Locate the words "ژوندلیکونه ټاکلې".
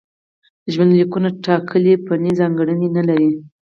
0.73-1.93